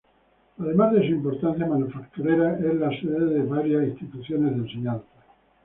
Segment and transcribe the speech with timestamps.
[0.57, 5.05] Además de su importancia manufacturera, es la sede de varias instituciones de enseñanza.